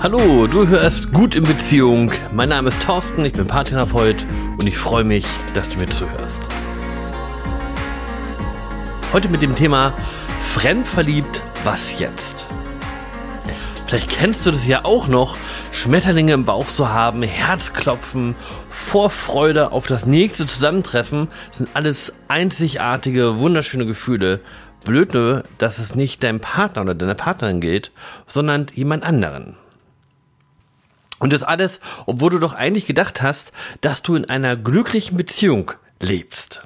[0.00, 2.12] Hallo, du hörst gut in Beziehung.
[2.30, 4.24] Mein Name ist Thorsten, ich bin Paartherapeut
[4.56, 6.40] und ich freue mich, dass du mir zuhörst.
[9.12, 9.92] Heute mit dem Thema
[10.40, 12.46] Fremdverliebt, was jetzt?
[13.86, 15.36] Vielleicht kennst du das ja auch noch,
[15.72, 18.36] Schmetterlinge im Bauch zu haben, Herzklopfen,
[18.70, 21.26] Vorfreude auf das nächste Zusammentreffen.
[21.48, 24.42] Das sind alles einzigartige, wunderschöne Gefühle.
[24.84, 27.90] Blöd nur, dass es nicht deinem Partner oder deiner Partnerin geht,
[28.28, 29.56] sondern jemand anderen.
[31.18, 35.72] Und das alles, obwohl du doch eigentlich gedacht hast, dass du in einer glücklichen Beziehung
[36.00, 36.62] lebst.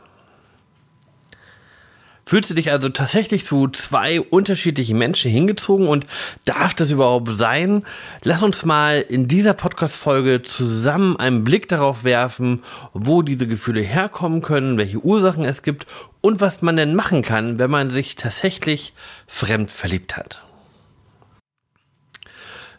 [2.25, 6.07] Fühlst du dich also tatsächlich zu zwei unterschiedlichen Menschen hingezogen und
[6.47, 7.85] darf das überhaupt sein?
[8.23, 12.63] Lass uns mal in dieser Podcast-Folge zusammen einen Blick darauf werfen,
[12.95, 15.87] wo diese Gefühle herkommen können, welche Ursachen es gibt
[16.23, 18.95] und was man denn machen kann, wenn man sich tatsächlich
[19.27, 20.43] fremd verliebt hat.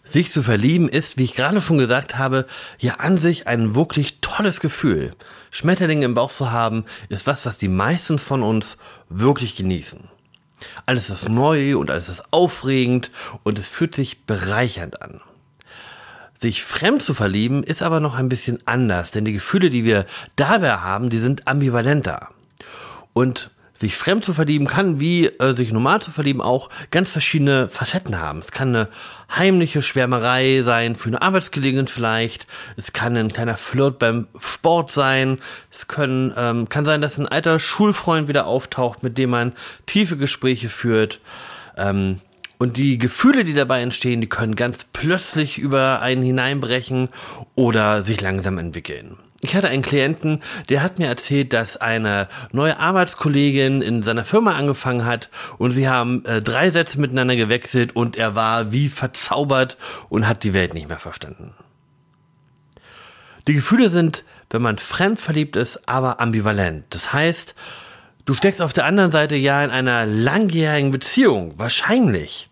[0.04, 2.46] Sich zu verlieben ist, wie ich gerade schon gesagt habe,
[2.78, 5.16] ja an sich ein wirklich tolles Gefühl.
[5.50, 10.10] Schmetterlinge im Bauch zu haben, ist was, was die meisten von uns wirklich genießen.
[10.86, 13.12] Alles ist neu und alles ist aufregend
[13.44, 15.22] und es fühlt sich bereichernd an.
[16.38, 20.06] Sich fremd zu verlieben ist aber noch ein bisschen anders, denn die Gefühle, die wir
[20.36, 22.30] dabei haben, die sind ambivalenter.
[23.14, 27.70] Und sich fremd zu verlieben kann, wie äh, sich normal zu verlieben, auch ganz verschiedene
[27.70, 28.40] Facetten haben.
[28.40, 28.88] Es kann eine
[29.36, 32.48] heimliche Schwärmerei sein, für eine Arbeitsgelegenheit vielleicht.
[32.78, 35.40] Es kann ein kleiner Flirt beim Sport sein.
[35.72, 39.54] Es können, ähm, kann sein, dass ein alter Schulfreund wieder auftaucht, mit dem man
[39.86, 41.20] tiefe Gespräche führt.
[41.76, 42.22] Ähm,
[42.60, 47.10] und die Gefühle, die dabei entstehen, die können ganz plötzlich über einen hineinbrechen
[47.56, 49.18] oder sich langsam entwickeln.
[49.44, 54.54] Ich hatte einen Klienten, der hat mir erzählt, dass eine neue Arbeitskollegin in seiner Firma
[54.54, 59.78] angefangen hat und sie haben äh, drei Sätze miteinander gewechselt und er war wie verzaubert
[60.08, 61.54] und hat die Welt nicht mehr verstanden.
[63.50, 66.86] Die Gefühle sind, wenn man fremd verliebt ist, aber ambivalent.
[66.92, 67.54] Das heißt,
[68.24, 72.50] du steckst auf der anderen Seite ja in einer langjährigen Beziehung, wahrscheinlich.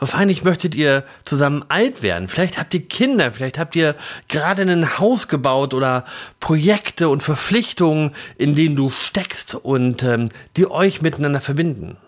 [0.00, 2.28] Wahrscheinlich möchtet ihr zusammen alt werden.
[2.28, 3.94] Vielleicht habt ihr Kinder, vielleicht habt ihr
[4.28, 6.06] gerade ein Haus gebaut oder
[6.40, 11.98] Projekte und Verpflichtungen, in denen du steckst und ähm, die euch miteinander verbinden.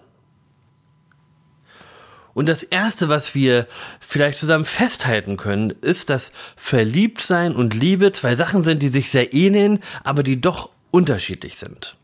[2.33, 3.67] Und das Erste, was wir
[4.01, 9.35] vielleicht zusammen festhalten können, ist, dass Verliebtsein und Liebe zwei Sachen sind, die sich sehr
[9.35, 11.99] ähneln, aber die doch unterschiedlich sind.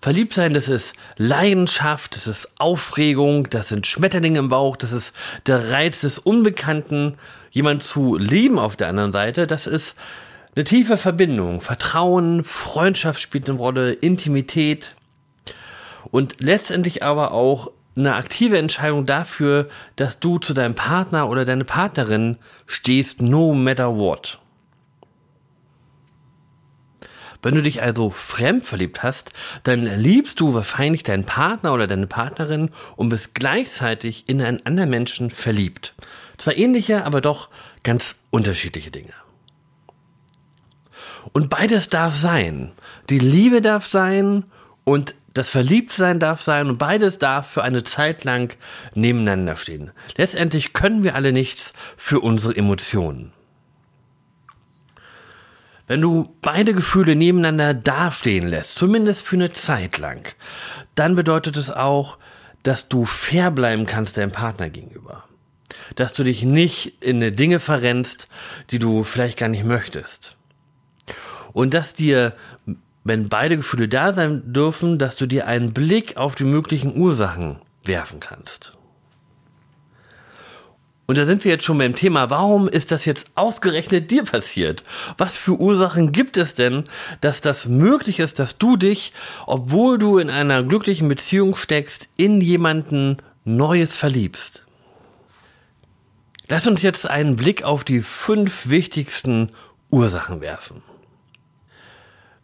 [0.00, 5.14] Verliebt sein, das ist Leidenschaft, das ist Aufregung, das sind Schmetterlinge im Bauch, das ist
[5.46, 7.18] der Reiz des Unbekannten.
[7.50, 9.96] Jemand zu lieben auf der anderen Seite, das ist
[10.56, 11.60] eine tiefe Verbindung.
[11.60, 14.94] Vertrauen, Freundschaft spielt eine Rolle, Intimität
[16.10, 21.64] und letztendlich aber auch eine aktive Entscheidung dafür, dass du zu deinem Partner oder deine
[21.64, 24.39] Partnerin stehst, no matter what.
[27.42, 32.06] Wenn du dich also fremd verliebt hast, dann liebst du wahrscheinlich deinen Partner oder deine
[32.06, 35.94] Partnerin und bist gleichzeitig in einen anderen Menschen verliebt.
[36.36, 37.48] Zwar ähnliche, aber doch
[37.82, 39.12] ganz unterschiedliche Dinge.
[41.32, 42.72] Und beides darf sein.
[43.08, 44.44] Die Liebe darf sein
[44.84, 48.56] und das Verliebtsein darf sein und beides darf für eine Zeit lang
[48.94, 49.92] nebeneinander stehen.
[50.16, 53.32] Letztendlich können wir alle nichts für unsere Emotionen.
[55.90, 60.32] Wenn du beide Gefühle nebeneinander dastehen lässt, zumindest für eine Zeit lang,
[60.94, 62.16] dann bedeutet es auch,
[62.62, 65.24] dass du fair bleiben kannst deinem Partner gegenüber.
[65.96, 68.28] Dass du dich nicht in Dinge verrennst,
[68.70, 70.36] die du vielleicht gar nicht möchtest.
[71.52, 72.34] Und dass dir,
[73.02, 77.56] wenn beide Gefühle da sein dürfen, dass du dir einen Blick auf die möglichen Ursachen
[77.82, 78.76] werfen kannst.
[81.10, 84.84] Und da sind wir jetzt schon beim Thema, warum ist das jetzt ausgerechnet dir passiert?
[85.18, 86.84] Was für Ursachen gibt es denn,
[87.20, 89.12] dass das möglich ist, dass du dich,
[89.44, 94.64] obwohl du in einer glücklichen Beziehung steckst, in jemanden Neues verliebst?
[96.46, 99.50] Lass uns jetzt einen Blick auf die fünf wichtigsten
[99.90, 100.80] Ursachen werfen.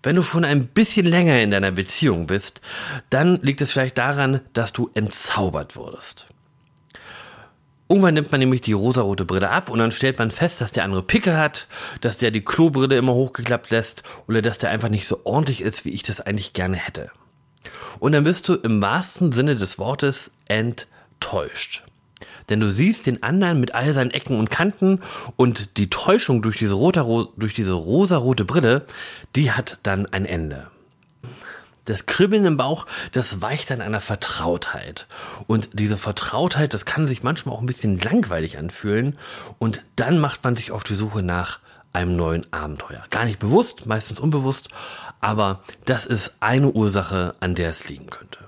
[0.02, 2.60] Wenn du schon ein bisschen länger in deiner Beziehung bist,
[3.10, 6.26] dann liegt es vielleicht daran, dass du entzaubert wurdest.
[7.88, 10.84] Irgendwann nimmt man nämlich die rosarote Brille ab und dann stellt man fest, dass der
[10.84, 11.68] andere Pickel hat,
[12.00, 15.84] dass der die Klobrille immer hochgeklappt lässt oder dass der einfach nicht so ordentlich ist,
[15.84, 17.10] wie ich das eigentlich gerne hätte.
[18.00, 21.84] Und dann bist du im wahrsten Sinne des Wortes enttäuscht.
[22.48, 25.00] Denn du siehst den anderen mit all seinen Ecken und Kanten
[25.36, 28.86] und die Täuschung durch diese, rote, durch diese rosarote Brille,
[29.34, 30.68] die hat dann ein Ende.
[31.86, 35.06] Das Kribbeln im Bauch, das weicht an einer Vertrautheit.
[35.46, 39.18] Und diese Vertrautheit, das kann sich manchmal auch ein bisschen langweilig anfühlen.
[39.58, 41.60] Und dann macht man sich auf die Suche nach
[41.92, 43.04] einem neuen Abenteuer.
[43.10, 44.68] Gar nicht bewusst, meistens unbewusst,
[45.20, 48.40] aber das ist eine Ursache, an der es liegen könnte.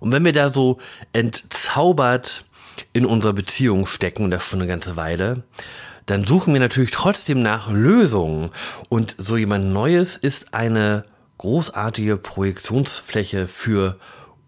[0.00, 0.78] Und wenn wir da so
[1.12, 2.44] entzaubert
[2.92, 5.42] in unserer Beziehung stecken, und das schon eine ganze Weile,
[6.06, 8.50] dann suchen wir natürlich trotzdem nach Lösungen.
[8.88, 11.04] Und so jemand Neues ist eine
[11.38, 13.98] großartige Projektionsfläche für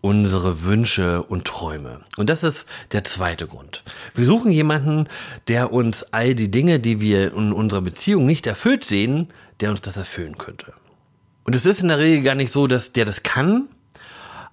[0.01, 2.01] unsere Wünsche und Träume.
[2.17, 3.83] Und das ist der zweite Grund.
[4.15, 5.09] Wir suchen jemanden,
[5.49, 9.29] der uns all die Dinge, die wir in unserer Beziehung nicht erfüllt sehen,
[9.61, 10.73] der uns das erfüllen könnte.
[11.45, 13.69] Und es ist in der Regel gar nicht so, dass der das kann,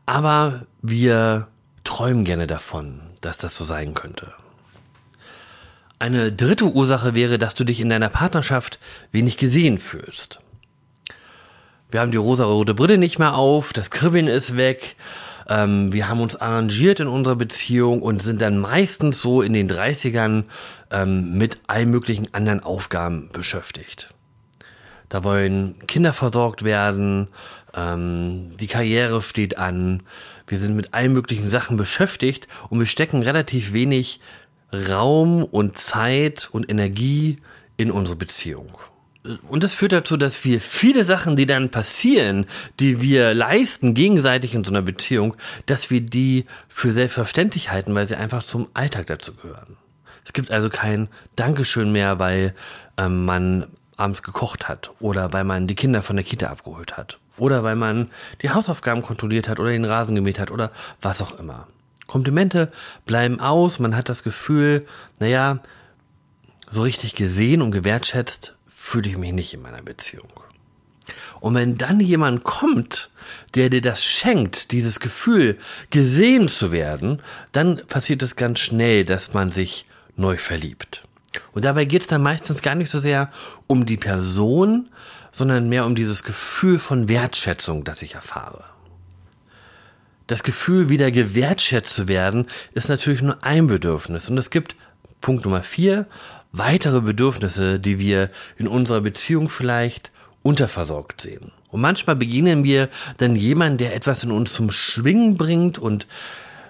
[0.06, 1.48] aber wir
[1.84, 4.34] träumen gerne davon, dass das so sein könnte.
[6.00, 8.80] Eine dritte Ursache wäre, dass du dich in deiner Partnerschaft
[9.12, 10.40] wenig gesehen fühlst.
[11.90, 14.98] Wir haben die rosa-rote Brille nicht mehr auf, das Kribbeln ist weg,
[15.48, 19.70] ähm, wir haben uns arrangiert in unserer Beziehung und sind dann meistens so in den
[19.70, 20.44] 30ern
[20.92, 24.14] ähm, mit allen möglichen anderen Aufgaben beschäftigt.
[25.08, 27.30] Da wollen Kinder versorgt werden,
[27.74, 30.04] ähm, die Karriere steht an,
[30.48, 34.20] wir sind mit allen möglichen Sachen beschäftigt und wir stecken relativ wenig
[34.74, 37.38] Raum und Zeit und Energie
[37.78, 38.78] in unsere Beziehung.
[39.48, 42.46] Und das führt dazu, dass wir viele Sachen, die dann passieren,
[42.80, 45.36] die wir leisten gegenseitig in so einer Beziehung,
[45.66, 49.78] dass wir die für selbstverständlich halten, weil sie einfach zum Alltag dazu gehören.
[50.26, 52.54] Es gibt also kein Dankeschön mehr, weil
[52.98, 57.18] ähm, man abends gekocht hat oder weil man die Kinder von der Kita abgeholt hat
[57.38, 60.72] oder weil man die Hausaufgaben kontrolliert hat oder den Rasen gemäht hat oder
[61.02, 61.68] was auch immer.
[62.08, 62.72] Komplimente
[63.06, 64.86] bleiben aus, man hat das Gefühl,
[65.20, 65.60] naja,
[66.70, 68.57] so richtig gesehen und gewertschätzt
[68.88, 70.32] fühle ich mich nicht in meiner Beziehung.
[71.42, 73.10] Und wenn dann jemand kommt,
[73.54, 75.58] der dir das schenkt, dieses Gefühl,
[75.90, 79.86] gesehen zu werden, dann passiert es ganz schnell, dass man sich
[80.16, 81.04] neu verliebt.
[81.52, 83.30] Und dabei geht es dann meistens gar nicht so sehr
[83.68, 84.90] um die Person,
[85.32, 88.64] sondern mehr um dieses Gefühl von Wertschätzung, das ich erfahre.
[90.28, 94.30] Das Gefühl, wieder gewertschätzt zu werden, ist natürlich nur ein Bedürfnis.
[94.30, 94.76] Und es gibt,
[95.22, 96.08] Punkt Nummer vier,
[96.52, 100.12] weitere Bedürfnisse, die wir in unserer Beziehung vielleicht
[100.44, 101.52] unterversorgt sehen.
[101.70, 106.08] Und manchmal begegnen wir dann jemanden, der etwas in uns zum Schwingen bringt und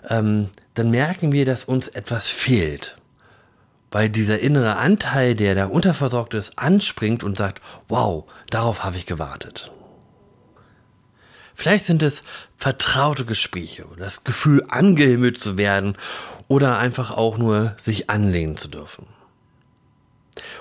[0.10, 2.98] ähm, dann merken wir, dass uns etwas fehlt
[3.92, 9.06] weil dieser innere Anteil, der da unterversorgt ist, anspringt und sagt, wow, darauf habe ich
[9.06, 9.72] gewartet.
[11.56, 12.24] Vielleicht sind es
[12.58, 15.98] vertraute Gespräche, das Gefühl, angehimmelt zu werden
[16.48, 19.08] oder einfach auch nur sich anlehnen zu dürfen.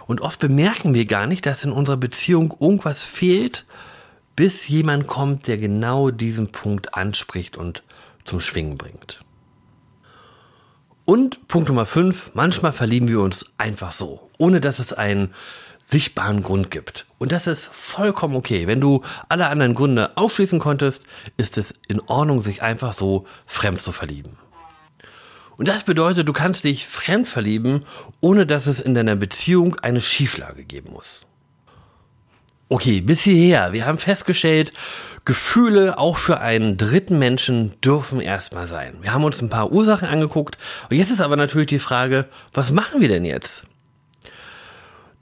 [0.07, 3.65] Und oft bemerken wir gar nicht, dass in unserer Beziehung irgendwas fehlt,
[4.35, 7.83] bis jemand kommt, der genau diesen Punkt anspricht und
[8.25, 9.21] zum Schwingen bringt.
[11.05, 15.33] Und Punkt Nummer 5, manchmal verlieben wir uns einfach so, ohne dass es einen
[15.89, 17.07] sichtbaren Grund gibt.
[17.19, 18.67] Und das ist vollkommen okay.
[18.67, 21.07] Wenn du alle anderen Gründe ausschließen konntest,
[21.37, 24.37] ist es in Ordnung, sich einfach so fremd zu verlieben.
[25.57, 27.85] Und das bedeutet, du kannst dich fremd verlieben,
[28.21, 31.27] ohne dass es in deiner Beziehung eine Schieflage geben muss.
[32.69, 33.73] Okay, bis hierher.
[33.73, 34.73] Wir haben festgestellt,
[35.25, 38.95] Gefühle auch für einen dritten Menschen dürfen erstmal sein.
[39.01, 40.59] Wir haben uns ein paar Ursachen angeguckt.
[40.91, 43.65] Und jetzt ist aber natürlich die Frage, was machen wir denn jetzt?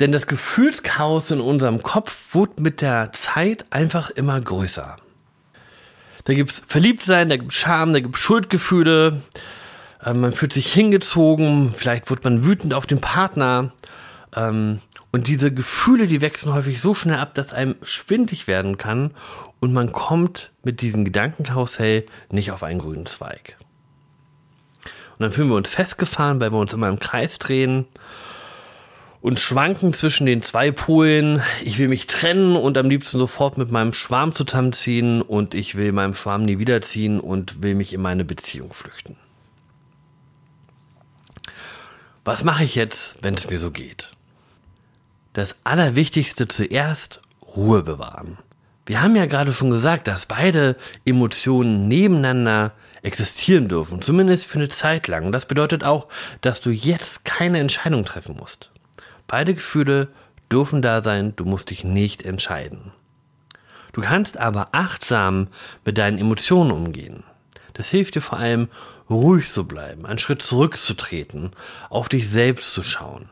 [0.00, 4.97] Denn das Gefühlschaos in unserem Kopf wird mit der Zeit einfach immer größer.
[6.25, 9.23] Da gibt's Verliebtsein, da gibt's Scham, da gibt's Schuldgefühle.
[10.05, 13.73] Ähm, man fühlt sich hingezogen, vielleicht wird man wütend auf den Partner.
[14.35, 14.81] Ähm,
[15.13, 19.13] und diese Gefühle, die wechseln häufig so schnell ab, dass einem schwindig werden kann
[19.61, 23.57] und man kommt mit diesem Gedankenkarussell nicht auf einen grünen Zweig.
[25.13, 27.87] Und dann fühlen wir uns festgefahren, weil wir uns immer im Kreis drehen
[29.21, 31.41] und schwanken zwischen den zwei Polen.
[31.63, 35.93] Ich will mich trennen und am liebsten sofort mit meinem Schwarm zusammenziehen und ich will
[35.93, 39.17] meinem Schwarm nie wiederziehen und will mich in meine Beziehung flüchten.
[42.25, 44.14] Was mache ich jetzt, wenn es mir so geht?
[45.35, 47.21] das Allerwichtigste zuerst
[47.57, 48.38] Ruhe bewahren.
[48.87, 54.69] Wir haben ja gerade schon gesagt, dass beide Emotionen nebeneinander existieren dürfen, zumindest für eine
[54.69, 55.26] Zeit lang.
[55.26, 56.09] Und das bedeutet auch,
[56.40, 58.71] dass du jetzt keine Entscheidung treffen musst.
[59.26, 60.09] Beide Gefühle
[60.50, 62.93] dürfen da sein, du musst dich nicht entscheiden.
[63.93, 65.49] Du kannst aber achtsam
[65.85, 67.25] mit deinen Emotionen umgehen.
[67.75, 68.69] Das hilft dir vor allem,
[69.11, 71.50] ruhig zu bleiben, einen Schritt zurückzutreten,
[71.90, 73.28] auf dich selbst zu schauen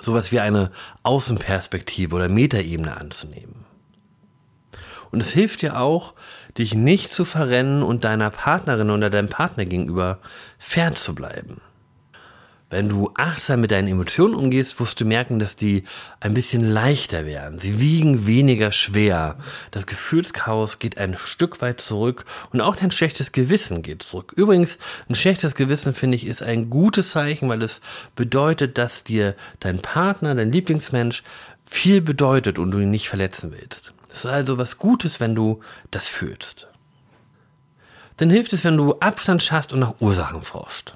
[0.00, 0.70] sowas wie eine
[1.02, 3.64] Außenperspektive oder Metaebene anzunehmen.
[5.10, 6.14] Und es hilft dir auch,
[6.58, 10.18] dich nicht zu verrennen und deiner Partnerin oder deinem Partner gegenüber
[10.58, 11.60] fern zu bleiben.
[12.68, 15.84] Wenn du achtsam mit deinen Emotionen umgehst, wirst du merken, dass die
[16.18, 17.60] ein bisschen leichter werden.
[17.60, 19.38] Sie wiegen weniger schwer.
[19.70, 24.32] Das Gefühlschaos geht ein Stück weit zurück und auch dein schlechtes Gewissen geht zurück.
[24.34, 27.80] Übrigens, ein schlechtes Gewissen finde ich ist ein gutes Zeichen, weil es
[28.16, 31.22] bedeutet, dass dir dein Partner, dein Lieblingsmensch
[31.66, 33.92] viel bedeutet und du ihn nicht verletzen willst.
[34.10, 35.60] Es ist also was Gutes, wenn du
[35.92, 36.66] das fühlst.
[38.16, 40.95] Dann hilft es, wenn du Abstand schaffst und nach Ursachen forscht.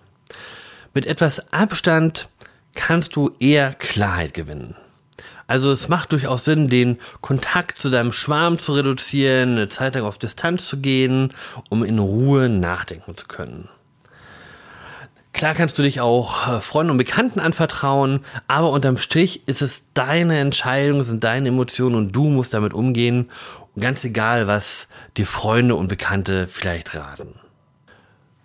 [0.92, 2.28] Mit etwas Abstand
[2.74, 4.74] kannst du eher Klarheit gewinnen.
[5.46, 10.04] Also es macht durchaus Sinn, den Kontakt zu deinem Schwarm zu reduzieren, eine Zeit lang
[10.04, 11.32] auf Distanz zu gehen,
[11.68, 13.68] um in Ruhe nachdenken zu können.
[15.32, 19.84] Klar kannst du dich auch äh, Freunden und Bekannten anvertrauen, aber unterm Strich ist es
[19.94, 23.30] deine Entscheidung, sind deine Emotionen und du musst damit umgehen.
[23.78, 27.39] Ganz egal, was dir Freunde und Bekannte vielleicht raten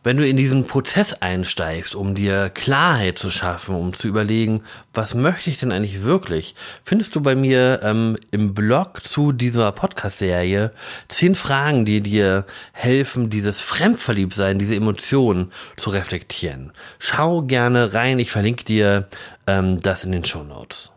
[0.05, 4.61] wenn du in diesen Prozess einsteigst, um dir Klarheit zu schaffen, um zu überlegen,
[4.93, 9.71] was möchte ich denn eigentlich wirklich, findest du bei mir ähm, im Blog zu dieser
[9.71, 10.71] Podcast-Serie
[11.07, 16.71] zehn Fragen, die dir helfen, dieses Fremdverliebtsein, diese Emotionen zu reflektieren.
[16.99, 19.07] Schau gerne rein, ich verlinke dir
[19.47, 20.91] ähm, das in den Show Notes.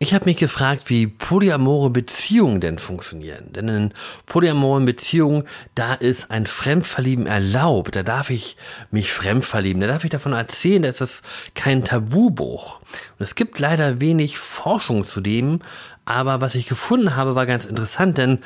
[0.00, 3.52] Ich habe mich gefragt, wie polyamore Beziehungen denn funktionieren.
[3.52, 3.94] Denn in
[4.26, 5.42] polyamoren Beziehungen,
[5.74, 7.96] da ist ein Fremdverlieben erlaubt.
[7.96, 8.56] Da darf ich
[8.92, 9.80] mich fremdverlieben.
[9.80, 11.22] Da darf ich davon erzählen, da ist das
[11.56, 12.78] kein Tabubruch.
[12.78, 15.62] Und es gibt leider wenig Forschung zu dem.
[16.04, 18.38] Aber was ich gefunden habe, war ganz interessant, denn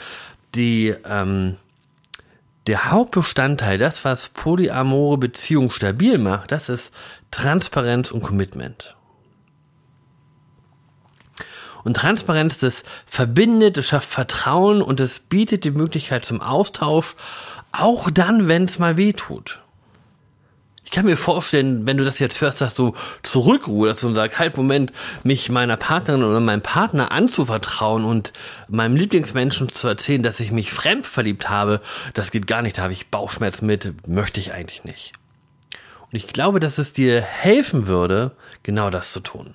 [0.54, 1.56] die, ähm,
[2.66, 6.94] der Hauptbestandteil, das, was polyamore Beziehungen stabil macht, das ist
[7.30, 8.96] Transparenz und Commitment.
[11.84, 17.16] Und Transparenz, das verbindet, es schafft Vertrauen und es bietet die Möglichkeit zum Austausch,
[17.72, 19.60] auch dann, wenn es mal weh tut.
[20.84, 24.56] Ich kann mir vorstellen, wenn du das jetzt hörst, dass du zurückruderst und sagst, halt
[24.58, 28.34] Moment, mich meiner Partnerin oder meinem Partner anzuvertrauen und
[28.68, 31.80] meinem Lieblingsmenschen zu erzählen, dass ich mich fremd verliebt habe,
[32.12, 35.14] das geht gar nicht, da habe ich Bauchschmerz mit, möchte ich eigentlich nicht.
[36.10, 39.54] Und ich glaube, dass es dir helfen würde, genau das zu tun.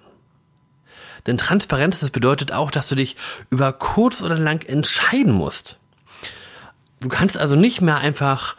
[1.27, 3.17] Denn Transparenz, das bedeutet auch, dass du dich
[3.49, 5.77] über kurz oder lang entscheiden musst.
[7.01, 8.55] Du kannst also nicht mehr einfach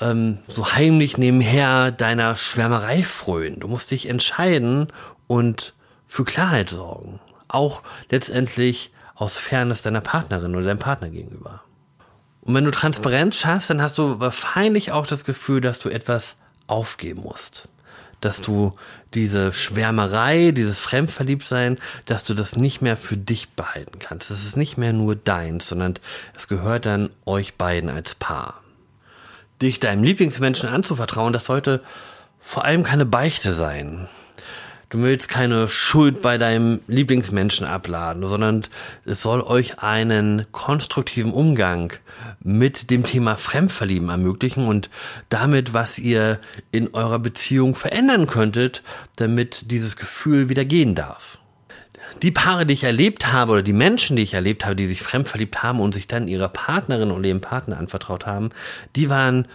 [0.00, 3.60] ähm, so heimlich nebenher deiner Schwärmerei frönen.
[3.60, 4.88] Du musst dich entscheiden
[5.28, 5.74] und
[6.06, 7.20] für Klarheit sorgen.
[7.48, 11.62] Auch letztendlich aus Fairness deiner Partnerin oder deinem Partner gegenüber.
[12.42, 16.36] Und wenn du Transparenz schaffst, dann hast du wahrscheinlich auch das Gefühl, dass du etwas
[16.66, 17.68] aufgeben musst
[18.22, 18.74] dass du
[19.12, 24.30] diese Schwärmerei, dieses Fremdverliebtsein, dass du das nicht mehr für dich behalten kannst.
[24.30, 25.94] Das ist nicht mehr nur deins, sondern
[26.34, 28.62] es gehört dann euch beiden als Paar.
[29.60, 31.82] Dich deinem Lieblingsmenschen anzuvertrauen, das sollte
[32.40, 34.08] vor allem keine Beichte sein.
[34.92, 38.64] Du willst keine Schuld bei deinem Lieblingsmenschen abladen, sondern
[39.06, 41.94] es soll euch einen konstruktiven Umgang
[42.42, 44.90] mit dem Thema Fremdverlieben ermöglichen und
[45.30, 46.40] damit, was ihr
[46.72, 48.82] in eurer Beziehung verändern könntet,
[49.16, 51.38] damit dieses Gefühl wieder gehen darf
[52.20, 55.02] die Paare, die ich erlebt habe, oder die Menschen, die ich erlebt habe, die sich
[55.02, 58.50] fremdverliebt haben und sich dann ihrer Partnerin oder ihrem Partner anvertraut haben,
[58.96, 59.48] die waren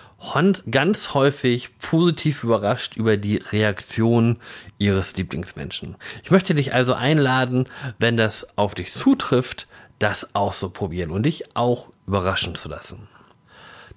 [0.71, 4.37] ganz häufig positiv überrascht über die Reaktion
[4.77, 5.95] ihres Lieblingsmenschen.
[6.23, 7.67] Ich möchte dich also einladen,
[7.99, 9.67] wenn das auf dich zutrifft,
[9.99, 13.07] das auszuprobieren und dich auch überraschen zu lassen.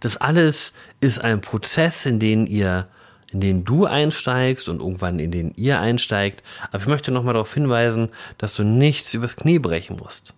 [0.01, 2.89] Das alles ist ein Prozess, in den ihr
[3.33, 6.43] in den du einsteigst und irgendwann in den ihr einsteigt.
[6.71, 8.09] Aber ich möchte nochmal darauf hinweisen,
[8.39, 10.35] dass du nichts übers Knie brechen musst.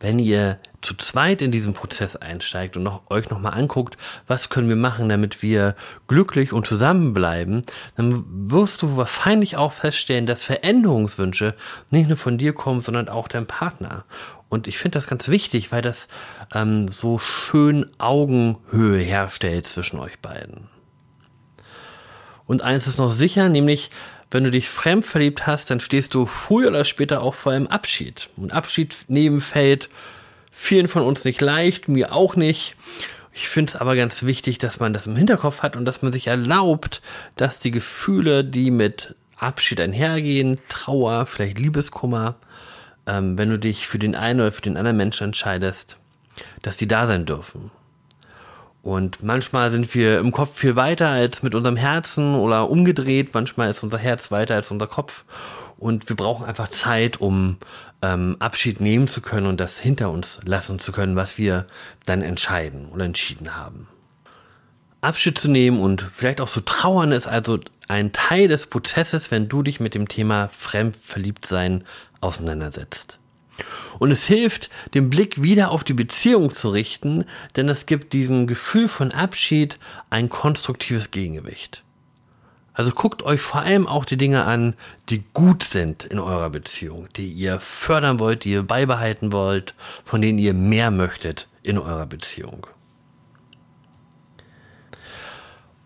[0.00, 4.68] Wenn ihr zu zweit in diesen Prozess einsteigt und noch, euch nochmal anguckt, was können
[4.68, 5.74] wir machen, damit wir
[6.06, 7.62] glücklich und zusammenbleiben,
[7.96, 11.54] dann wirst du wahrscheinlich auch feststellen, dass Veränderungswünsche
[11.90, 14.04] nicht nur von dir kommen, sondern auch deinem Partner.
[14.48, 16.06] Und ich finde das ganz wichtig, weil das
[16.54, 20.77] ähm, so schön Augenhöhe herstellt zwischen euch beiden.
[22.48, 23.90] Und eins ist noch sicher, nämlich
[24.30, 27.68] wenn du dich fremd verliebt hast, dann stehst du früher oder später auch vor einem
[27.68, 28.28] Abschied.
[28.36, 29.88] Und Abschied nehmen fällt
[30.50, 32.74] vielen von uns nicht leicht, mir auch nicht.
[33.32, 36.12] Ich finde es aber ganz wichtig, dass man das im Hinterkopf hat und dass man
[36.12, 37.00] sich erlaubt,
[37.36, 42.34] dass die Gefühle, die mit Abschied einhergehen, Trauer, vielleicht Liebeskummer,
[43.06, 45.98] ähm, wenn du dich für den einen oder für den anderen Menschen entscheidest,
[46.62, 47.70] dass die da sein dürfen.
[48.88, 53.34] Und manchmal sind wir im Kopf viel weiter als mit unserem Herzen oder umgedreht.
[53.34, 55.24] Manchmal ist unser Herz weiter als unser Kopf.
[55.76, 57.58] und wir brauchen einfach Zeit, um
[58.00, 61.66] ähm, Abschied nehmen zu können und das hinter uns lassen zu können, was wir
[62.06, 63.88] dann entscheiden oder entschieden haben.
[65.02, 69.50] Abschied zu nehmen und vielleicht auch zu trauern ist also ein Teil des Prozesses, wenn
[69.50, 71.84] du dich mit dem Thema Fremdverliebtsein
[72.22, 73.18] auseinandersetzt.
[73.98, 77.24] Und es hilft, den Blick wieder auf die Beziehung zu richten,
[77.56, 79.78] denn es gibt diesem Gefühl von Abschied
[80.10, 81.82] ein konstruktives Gegengewicht.
[82.78, 84.74] Also guckt euch vor allem auch die Dinge an,
[85.08, 89.74] die gut sind in eurer Beziehung, die ihr fördern wollt, die ihr beibehalten wollt,
[90.04, 92.68] von denen ihr mehr möchtet in eurer Beziehung.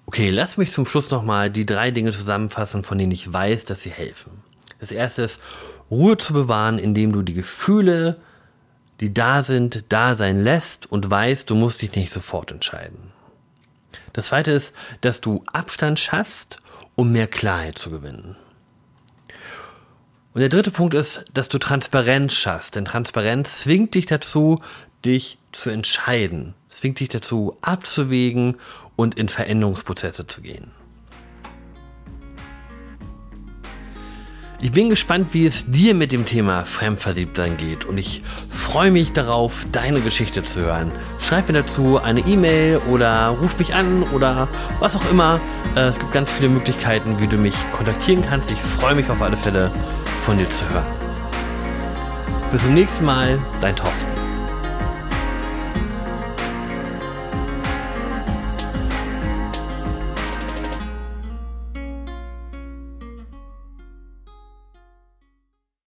[0.05, 3.81] Okay, lass mich zum Schluss nochmal die drei Dinge zusammenfassen, von denen ich weiß, dass
[3.81, 4.43] sie helfen.
[4.79, 5.41] Das erste ist,
[5.93, 8.17] Ruhe zu bewahren, indem du die Gefühle,
[9.01, 13.13] die da sind, da sein lässt und weißt, du musst dich nicht sofort entscheiden.
[14.15, 16.61] Das zweite ist, dass du Abstand schaffst,
[16.95, 18.37] um mehr Klarheit zu gewinnen.
[20.33, 24.63] Und der dritte Punkt ist, dass du Transparenz schaffst, denn Transparenz zwingt dich dazu,
[25.05, 28.57] dich zu entscheiden, zwingt dich dazu, abzuwägen
[28.97, 30.71] und in Veränderungsprozesse zu gehen.
[34.65, 39.13] Ich bin gespannt, wie es dir mit dem Thema Fremdverliebtsein geht und ich freue mich
[39.13, 40.93] darauf, deine Geschichte zu hören.
[41.19, 44.47] Schreib mir dazu eine E-Mail oder ruf mich an oder
[44.79, 45.41] was auch immer.
[45.75, 48.53] Äh, es gibt ganz viele Möglichkeiten, wie du mich kontaktieren kannst.
[48.53, 49.73] Ich freue mich auf alle Fälle,
[50.25, 50.87] von dir zu hören.
[52.53, 54.12] Bis zum nächsten Mal, dein Thorsten.